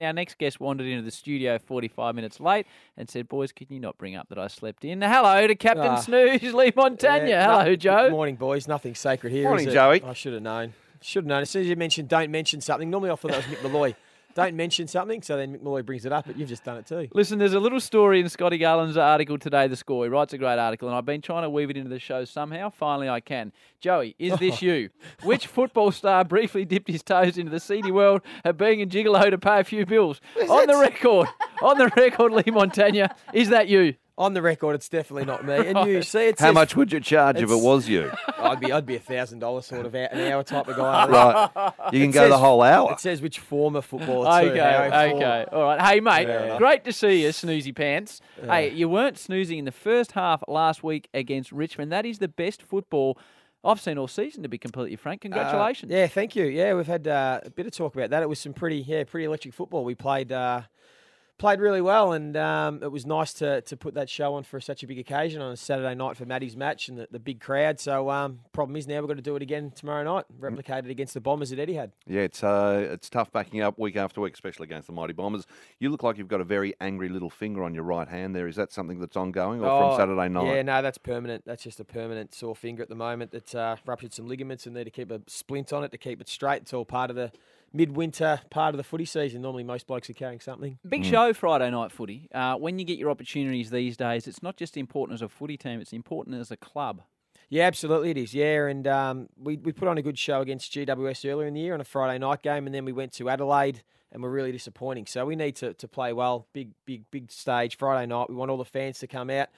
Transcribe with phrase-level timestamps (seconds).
[0.00, 2.66] Our next guest wandered into the studio 45 minutes late
[2.98, 5.00] and said, Boys, can you not bring up that I slept in?
[5.00, 5.96] Hello to Captain Ah.
[5.96, 7.28] Snooze, Leigh Montagna.
[7.28, 8.02] Yeah, Hello, no- Joe.
[8.04, 8.68] Good morning, boys.
[8.68, 9.44] Nothing sacred here.
[9.44, 9.76] Morning, is it?
[9.76, 10.02] Joey.
[10.02, 10.74] I should have known.
[11.00, 11.42] Should have known.
[11.42, 13.94] As soon as you mentioned don't mention something, normally I thought that was Mick Molloy.
[14.36, 17.08] Don't mention something, so then Mick brings it up, but you've just done it too.
[17.14, 20.04] Listen, there's a little story in Scotty Gullan's article today, The Score.
[20.04, 22.26] He writes a great article, and I've been trying to weave it into the show
[22.26, 22.68] somehow.
[22.68, 23.50] Finally, I can.
[23.80, 24.90] Joey, is this you?
[25.22, 29.30] Which football star briefly dipped his toes into the seedy world of being a gigolo
[29.30, 30.20] to pay a few bills?
[30.50, 31.28] on the record,
[31.62, 33.94] on the record, Leigh Montagna, is that you?
[34.18, 35.54] On the record, it's definitely not me.
[35.54, 38.10] And you see, it How much would you charge if it was you?
[38.38, 41.06] I'd be, I'd be a thousand dollars sort of out, an hour type of guy.
[41.54, 41.72] right.
[41.92, 42.92] You can It go the whole hour.
[42.92, 44.40] It says which former footballer.
[44.42, 45.44] too, Okay, okay.
[45.52, 45.80] All right.
[45.82, 46.56] Hey, mate, Yeah.
[46.56, 48.22] great to see you, snoozy pants.
[48.42, 51.92] Hey, you weren't snoozing in the first half last week against Richmond.
[51.92, 53.18] That is the best football
[53.62, 55.22] I've seen all season, to be completely frank.
[55.22, 55.92] Congratulations.
[55.92, 56.44] Uh, yeah, thank you.
[56.44, 58.22] Yeah, we've had uh, a bit of talk about that.
[58.22, 59.84] It was some pretty, yeah, pretty electric football.
[59.84, 60.62] We played, uh,
[61.38, 64.60] played really well, and um, it was nice to to put that show on for
[64.60, 67.40] such a big occasion on a Saturday night for Maddie's match and the, the big
[67.40, 67.78] crowd.
[67.78, 70.90] So, um, problem is now we've got to do it again tomorrow night, replicate it
[70.90, 71.90] against the Bombers at Etihad.
[72.06, 75.46] Yeah, it's uh, it's tough backing up week after week, especially against the mighty Bombers.
[75.78, 78.48] You look like you've got a very angry little finger on your right hand there.
[78.48, 80.46] Is that something that's ongoing or Oh, from Saturday night?
[80.54, 81.44] Yeah, no, that's permanent.
[81.44, 83.32] That's just a permanent sore finger at the moment.
[83.32, 86.20] That uh, ruptured some ligaments and need to keep a splint on it to keep
[86.20, 86.62] it straight.
[86.62, 87.32] It's all part of the
[87.72, 89.42] midwinter part of the footy season.
[89.42, 90.78] Normally, most blokes are carrying something.
[90.88, 92.28] Big show Friday night footy.
[92.34, 95.56] Uh, when you get your opportunities these days, it's not just important as a footy
[95.56, 97.02] team; it's important as a club.
[97.48, 98.34] Yeah, absolutely it is.
[98.34, 101.60] Yeah, and um, we we put on a good show against GWS earlier in the
[101.60, 104.52] year on a Friday night game, and then we went to Adelaide and we're really
[104.52, 105.06] disappointing.
[105.06, 106.46] So we need to to play well.
[106.52, 108.28] Big big big stage Friday night.
[108.28, 109.48] We want all the fans to come out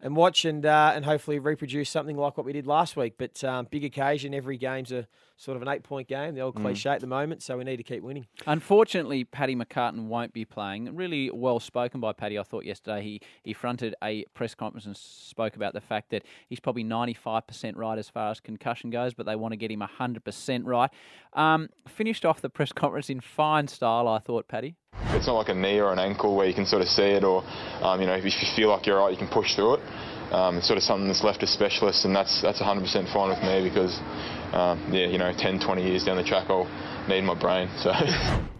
[0.00, 3.14] and watch and uh, and hopefully reproduce something like what we did last week.
[3.18, 4.34] But um, big occasion.
[4.34, 5.06] Every game's a
[5.36, 6.34] sort of an eight point game.
[6.34, 7.42] The old cliche at the moment.
[7.42, 8.26] So we need to keep winning.
[8.46, 10.94] Unfortunately, Paddy McCartin won't be playing.
[10.96, 13.02] Really well spoken by Paddy, I thought yesterday.
[13.02, 17.76] He he fronted a press conference and spoke about the fact that he's probably 95%
[17.76, 20.90] right as far as concussion goes, but they want to get him 100% right.
[21.34, 24.76] Um, finished off the press conference in fine style, I thought, Paddy.
[25.10, 27.24] It's not like a knee or an ankle where you can sort of see it,
[27.24, 27.44] or
[27.82, 29.80] um, you know, if you feel like you're right, you can push through it.
[30.32, 33.42] Um, it's sort of something that's left to specialists, and that's that's 100% fine with
[33.42, 33.98] me because,
[34.52, 36.68] um, yeah, you know, 10, 20 years down the track, I'll
[37.08, 37.68] need my brain.
[37.78, 37.92] So.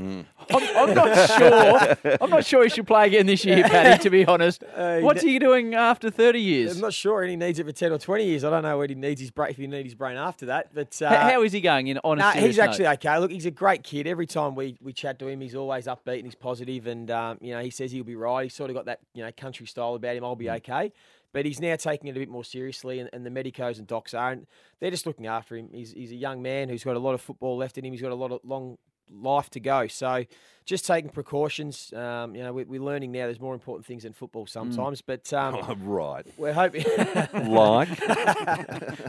[0.00, 2.16] I'm, I'm not sure.
[2.20, 4.02] I'm not sure he should play again this year, Paddy.
[4.02, 6.74] To be honest, Uh, what's he doing after 30 years?
[6.74, 8.44] I'm not sure And he needs it for ten or twenty years.
[8.44, 10.72] I don't know when he needs his brain if he needs his brain after that.
[10.74, 11.88] But uh, H- How is he going?
[11.88, 13.04] In on Nah, serious he's actually note?
[13.04, 13.18] okay.
[13.18, 14.06] Look, he's a great kid.
[14.06, 16.84] Every time we, we chat to him, he's always upbeat and he's positive.
[16.84, 18.44] positive, and um, you know he says he'll be right.
[18.44, 20.24] He's sort of got that you know country style about him.
[20.24, 20.92] I'll be okay.
[21.32, 24.14] But he's now taking it a bit more seriously, and, and the medicos and docs
[24.14, 24.46] are, and
[24.80, 25.68] they're just looking after him.
[25.72, 27.92] He's, he's a young man who's got a lot of football left in him.
[27.92, 28.78] He's got a lot of long
[29.12, 29.86] life to go.
[29.86, 30.24] So
[30.66, 31.92] just taking precautions.
[31.92, 33.24] Um, you know, we, we're learning now.
[33.24, 35.02] There's more important things than football sometimes.
[35.02, 36.24] But um, Oh, right.
[36.36, 36.84] we're hoping.
[37.50, 37.88] Like.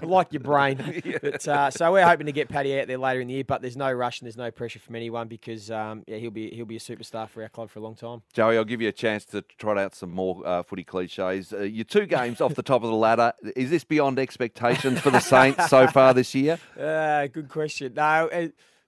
[0.03, 1.01] like your brain.
[1.21, 3.61] But, uh, so we're hoping to get Paddy out there later in the year, but
[3.61, 6.65] there's no rush and there's no pressure from anyone because um, yeah, he'll be he'll
[6.65, 8.21] be a superstar for our club for a long time.
[8.33, 11.53] Joey, I'll give you a chance to trot out some more uh, footy cliches.
[11.53, 13.33] Uh, your two games off the top of the ladder.
[13.55, 16.57] Is this beyond expectations for the Saints so far this year?
[16.79, 17.93] Uh, good question.
[17.95, 18.29] No,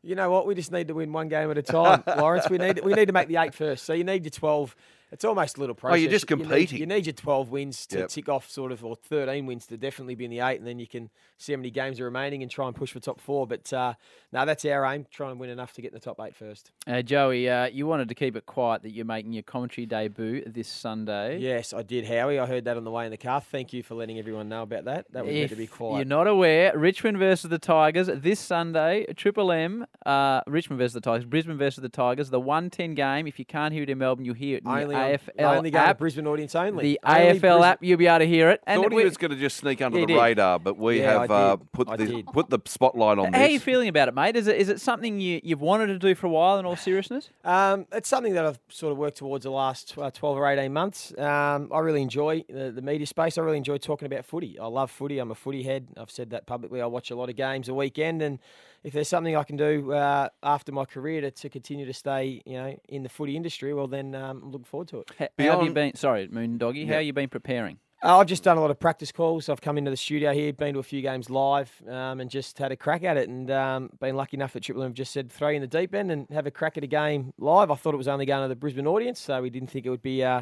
[0.04, 0.46] you know what?
[0.46, 2.50] We just need to win one game at a time, Lawrence.
[2.50, 3.86] We need we need to make the eight first.
[3.86, 4.76] So you need your twelve.
[5.14, 5.94] It's almost a little process.
[5.94, 6.80] Oh, you're just You need- competing.
[6.80, 8.10] You need, your 12 wins to Yep.
[8.10, 10.80] tick off, sort of, or 13 wins to definitely be in the eight, and then
[10.80, 13.46] you can see how many games are remaining and try and push for top four.
[13.46, 13.94] But uh,
[14.32, 15.06] no, that's our aim.
[15.12, 16.72] Try and win enough to get in the top eight first.
[16.88, 20.44] Uh, Joey, uh, you wanted to keep it quiet that you're making your commentary debut
[20.46, 21.38] this Sunday.
[21.38, 22.40] Yes, I did, Howie.
[22.40, 23.40] I heard that on the way in the car.
[23.42, 25.06] Thank you for letting everyone know about that.
[25.12, 25.98] That was meant to be quiet.
[25.98, 26.78] You're not aware.
[26.78, 29.06] Richmond versus the Tigers this Sunday.
[29.16, 29.86] Triple M.
[30.06, 31.26] Uh, Richmond versus the Tigers.
[31.26, 32.30] Brisbane versus the Tigers.
[32.30, 33.28] The 110 game.
[33.28, 35.58] If you can't hear it in Melbourne, you'll hear it in only the on- AFL
[35.58, 35.98] only going app.
[36.00, 36.84] Brisbane audience only.
[36.84, 38.62] The Only AFL Brisbane- app, you'll be able to hear it.
[38.66, 40.20] And Thought he we- was going to just sneak under He the did.
[40.22, 42.26] radar, but we Yeah, have uh, put I the did.
[42.28, 43.40] put the spotlight on this.
[43.40, 44.36] how are you feeling about it, mate?
[44.36, 46.58] Is it is it something you, you've wanted to do for a while?
[46.60, 50.12] In all seriousness, Um, it's something that I've sort of worked towards the last uh,
[50.12, 51.14] 12 or 18 months.
[51.18, 53.38] Um, I really enjoy the, the media space.
[53.38, 54.58] I really enjoy talking about footy.
[54.60, 55.20] I love footy.
[55.20, 55.88] I'm a footy head.
[55.98, 56.82] I've said that publicly.
[56.82, 58.40] I watch a lot of games a weekend, and
[58.84, 62.42] if there's something I can do uh, after my career to, to continue to stay,
[62.46, 64.93] you know, in the footy industry, well, then um, I'm looking forward to it.
[65.20, 65.96] H- how have you been?
[65.96, 66.86] Sorry, Moon Doggy.
[66.86, 67.80] How have you been preparing?
[68.04, 69.48] Uh, I've just done a lot of practice calls.
[69.48, 72.58] I've come into the studio here, been to a few games live, um, and just
[72.58, 73.30] had a crack at it.
[73.30, 75.96] And um, been lucky enough that Triple M have just said throw in the deep
[75.96, 77.72] end and have a crack at a game live.
[77.72, 79.90] I thought it was only going to the Brisbane audience, so we didn't think it
[79.90, 80.42] would be uh,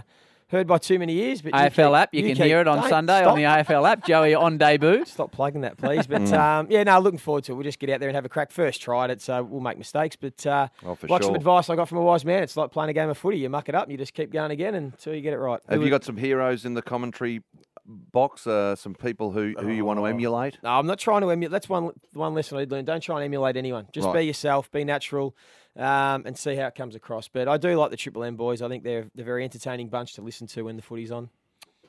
[0.52, 1.42] heard by too many ears.
[1.42, 3.32] But you AFL keep- app, you, can keep- hear it on Sunday stop.
[3.32, 4.06] on the AFL app.
[4.06, 5.06] Joey on debut.
[5.06, 6.06] Stop plugging that, please.
[6.12, 7.56] But um, yeah, no, looking forward to it.
[7.56, 8.52] We'll just get out there and have a crack.
[8.52, 10.16] First try at it, so we'll make mistakes.
[10.16, 12.72] But uh, Oh, for like some advice I got from a wise man, it's like
[12.72, 13.38] playing a game of footy.
[13.40, 15.60] You muck it up and you just keep going again until you get it right.
[15.70, 17.42] Have you got some heroes in the commentary
[17.92, 18.48] box?
[18.48, 20.04] Uh, some people who, who you want Oh.
[20.04, 20.58] to emulate?
[20.64, 21.52] No, I'm not trying to emulate.
[21.52, 22.88] That's one one lesson I learned.
[22.88, 23.88] Don't try and emulate anyone.
[23.92, 24.20] Just Right.
[24.20, 25.36] be yourself, be natural,
[25.76, 27.28] um, and see how it comes across.
[27.28, 28.62] But I do like the Triple M boys.
[28.62, 31.30] I think they're they're a very entertaining bunch to listen to when the footy's on.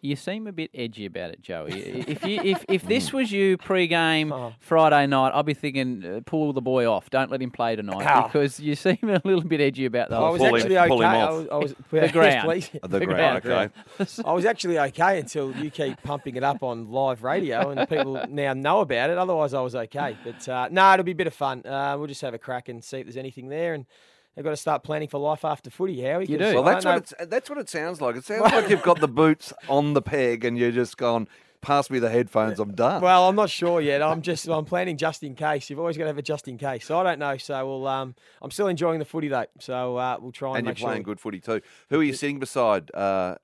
[0.04, 1.70] You seem a bit edgy about it, Joey.
[2.08, 4.52] if you if, if this was you pre-game Oh.
[4.58, 7.08] Friday night, I'd be thinking uh, pull the boy off.
[7.08, 8.26] Don't let him play tonight Ow.
[8.26, 10.88] because you seem a little bit edgy about the I was pull him- actually okay.
[10.88, 12.44] pull him I was, I was The ground.
[12.46, 12.70] please.
[12.82, 13.70] The, The ground, ground.
[14.00, 14.22] okay.
[14.25, 18.26] I was actually okay until you keep pumping it up on live radio and people
[18.28, 19.19] now know about it.
[19.19, 20.16] Otherwise, I was okay.
[20.25, 21.64] But uh, no, it'll be a bit of fun.
[21.64, 23.72] Uh, we'll just have a crack and see if there's anything there.
[23.75, 23.87] And
[24.34, 26.26] they've got to start planning for life after footy, Howie.
[26.26, 26.55] You 'cause do.
[26.55, 28.17] Well, that's what it's, that's what it sounds like.
[28.17, 31.29] It sounds like you've got the boots on the peg and you're just gone.
[31.61, 32.58] Pass me the headphones.
[32.58, 33.00] I'm done.
[33.02, 34.02] Well, I'm not sure yet.
[34.02, 35.70] I'm just I'm planning just in case.
[35.70, 36.84] You've always got to have a just in case.
[36.87, 37.37] So I don't know.
[37.37, 39.46] So we'll um I'm still enjoying the footy though.
[39.61, 40.88] So uh, we'll try and, and you're make sure.
[40.88, 41.61] playing good footy too.
[41.90, 42.93] Who are you sitting beside?
[42.93, 43.37] Uh,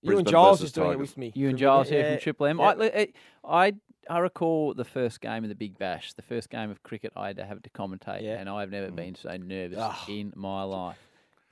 [0.00, 1.30] You and Giles is doing it with me.
[1.34, 2.58] You and From- Giles here yeah, from Triple M.
[2.58, 2.64] yeah.
[2.64, 3.08] I,
[3.44, 3.72] I,
[4.08, 7.28] I recall the first game of the Big Bash, the first game of cricket I
[7.28, 8.38] had to have to commentate, Yeah.
[8.38, 10.04] and I've never been so nervous Oh.
[10.08, 10.96] in my life.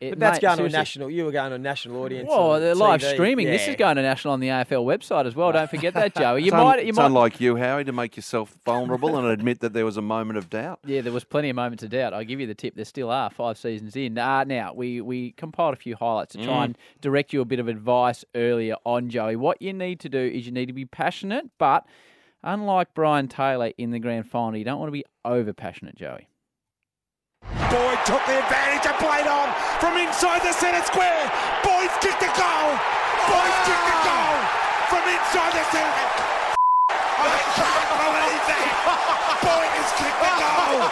[0.01, 1.09] It- But that's mate, going to a national.
[1.09, 2.29] You were going to a national audience.
[2.29, 3.15] Well, on the live TV.
[3.15, 3.47] streaming.
[3.47, 5.51] This is going to national on the AFL website as well.
[5.53, 6.41] Don't forget that, Joey.
[6.43, 7.07] You it's might, un- you it's might.
[7.07, 10.51] unlike you, Howie, to make yourself vulnerable and admit that there was a moment of
[10.51, 10.81] doubt.
[10.85, 12.13] Yeah, there was plenty of moments of doubt.
[12.13, 12.75] I give you the tip.
[12.75, 14.19] There still are five seasons in.
[14.19, 16.45] Uh, now we we compiled a few highlights to Mm.
[16.45, 19.37] try and direct you a bit of advice earlier on Joey.
[19.37, 21.87] What you need to do is you need to be passionate, but
[22.45, 26.29] unlike Brian Taylor in the grand final, you don't want to be over passionate, Joey.
[27.73, 29.51] Boyd took the advantage and played on
[29.81, 31.27] from inside the centre square.
[31.65, 32.71] Boyd's kicked a goal.
[33.27, 34.37] Boyd's kicked a goal
[34.93, 36.09] from inside the centre.
[36.93, 38.69] I can't believe that.
[39.43, 40.87] Boyd has kicked a goal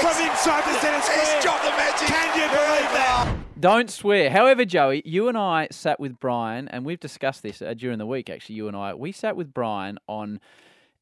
[0.00, 1.24] from inside the centre square.
[1.24, 2.08] He's dropped the magic.
[2.08, 3.36] Can you believe that?
[3.60, 4.30] Don't swear.
[4.30, 8.06] However, Joey, you and I sat with Brian, and we've discussed this uh, during the
[8.06, 8.28] week.
[8.28, 10.40] Actually, you and I, we sat with Brian on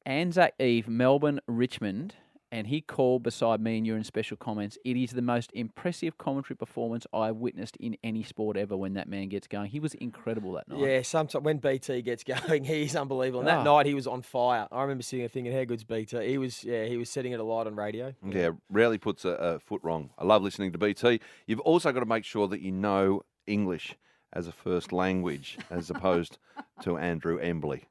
[0.07, 2.15] Anzac Eve, Melbourne, Richmond,
[2.51, 4.77] and he called beside me and you in special comments.
[4.85, 8.77] It is the most impressive commentary performance I've witnessed in any sport ever.
[8.77, 10.81] When that man gets going, he was incredible that night.
[10.81, 13.41] Yeah, sometimes when BT gets going, he's unbelievable.
[13.41, 13.77] And that Oh.
[13.77, 14.69] night he was on fire.
[14.71, 17.41] I remember sitting there thinking, "How good's BT?" He was, yeah, he was setting it
[17.41, 18.13] alight on radio.
[18.23, 20.11] Yeah, rarely puts a, a foot wrong.
[20.19, 21.21] I love listening to BT.
[21.47, 23.97] You've also got to make sure that you know English
[24.35, 26.37] as a first language, as opposed
[26.83, 27.85] to Andrew Embley.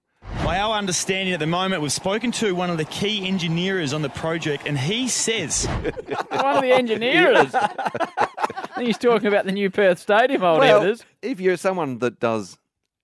[0.51, 4.01] By our understanding at the moment, we've spoken to one of the key engineers on
[4.01, 5.65] the project, and he says
[6.31, 7.53] One of the engineers.
[7.53, 11.05] I he's talking about the new Perth Stadium, old whatever it is.
[11.21, 12.57] if you're someone that does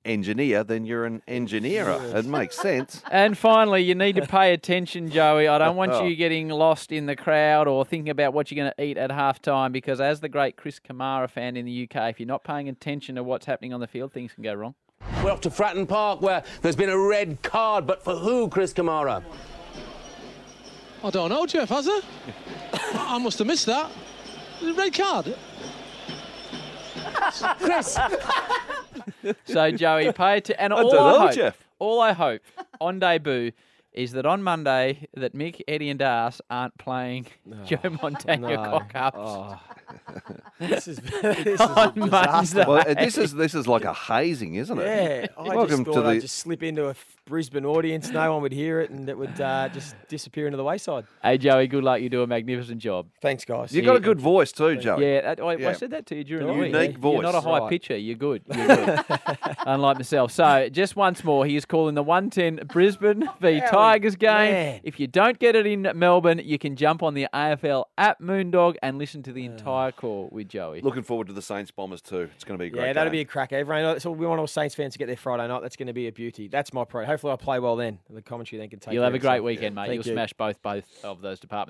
[0.03, 1.89] engineer, then you're an engineer.
[1.89, 3.03] It makes sense.
[3.11, 5.47] And finally, you need to pay attention, Joey.
[5.47, 6.15] I don't want you oh.
[6.15, 9.71] getting lost in the crowd or thinking about what you're going to eat at halftime
[9.71, 13.15] because, as the great Chris Kamara fan in the UK, if you're not paying attention
[13.15, 14.75] to what's happening on the field, things can go wrong.
[15.23, 18.73] We're off to Fratton Park where there's been a red card, but for who, Chris
[18.73, 19.23] Kamara?
[21.03, 22.01] I don't know, Jeff, has there?
[22.73, 23.89] I I must have missed that.
[24.75, 25.35] Red card.
[27.59, 27.97] Chris,
[29.45, 30.55] So, Joey, pay attention.
[30.59, 31.57] And I all don't I hope, Jeff.
[31.79, 32.41] all I hope
[32.81, 33.51] on debut
[33.97, 37.25] is that on Monday that Mick, Eddie, and Das aren't playing
[37.65, 38.63] Joe Montagna no.
[38.63, 39.17] cock ups.
[39.19, 39.59] Oh.
[40.59, 42.57] this is this is a On disaster.
[42.57, 42.71] Monday.
[42.71, 44.85] Well, uh, this is this is like a hazing, isn't it?
[44.85, 46.09] Yeah, I Welcome just to thought the.
[46.09, 48.09] I'd just slip into a Brisbane audience.
[48.09, 51.05] No one would hear it, and it would uh, just disappear into the wayside.
[51.23, 52.01] Hey, Joey, good luck.
[52.01, 53.07] You do a magnificent job.
[53.21, 53.71] Thanks, guys.
[53.73, 55.05] You've got a good voice too, Joey.
[55.05, 55.73] Yeah, that, I, I Yeah.
[55.73, 56.73] said that to you during Do the week.
[56.73, 57.13] Unique voice.
[57.13, 57.69] You're not a high Right.
[57.69, 57.97] pitcher.
[57.97, 58.41] You're good.
[58.53, 58.99] You're good.
[59.65, 60.31] Unlike myself.
[60.31, 64.51] So, just once more, he is calling the 110 Brisbane v Tigers game.
[64.51, 64.81] man.
[64.83, 68.75] If you don't get it in Melbourne, you can jump on the AFL app Moondog
[68.81, 70.81] and listen to the entire call with Joey.
[70.81, 72.29] Looking forward to the Saints Bombers too.
[72.35, 72.85] It's going to be a great.
[72.87, 73.19] Yeah, that'll game.
[73.19, 73.53] be a crack.
[73.53, 75.61] Everyone, uh, that's all we want all Saints fans to get there Friday night.
[75.61, 76.47] That's going to be a beauty.
[76.47, 77.05] That's my pro.
[77.05, 77.99] Hopefully, I'll play well then.
[78.09, 78.93] The commentary then can take.
[78.93, 79.45] You'll have a great itself.
[79.45, 79.87] weekend, mate.
[79.87, 80.13] Thank You'll you.
[80.13, 81.65] smash both both of those departments.